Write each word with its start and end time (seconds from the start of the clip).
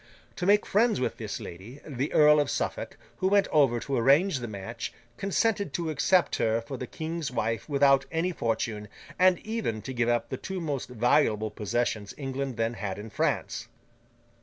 To 0.37 0.47
make 0.47 0.65
friends 0.65 0.99
with 0.99 1.17
this 1.17 1.39
lady, 1.39 1.79
the 1.85 2.11
Earl 2.11 2.39
of 2.39 2.49
Suffolk, 2.49 2.97
who 3.17 3.27
went 3.27 3.47
over 3.49 3.79
to 3.81 3.95
arrange 3.97 4.39
the 4.39 4.47
match, 4.47 4.91
consented 5.15 5.73
to 5.73 5.91
accept 5.91 6.37
her 6.37 6.59
for 6.59 6.75
the 6.75 6.87
King's 6.87 7.29
wife 7.29 7.69
without 7.69 8.07
any 8.11 8.31
fortune, 8.31 8.87
and 9.19 9.37
even 9.45 9.83
to 9.83 9.93
give 9.93 10.09
up 10.09 10.29
the 10.29 10.37
two 10.37 10.59
most 10.59 10.89
valuable 10.89 11.51
possessions 11.51 12.15
England 12.17 12.57
then 12.57 12.73
had 12.73 12.97
in 12.97 13.11
France. 13.11 13.67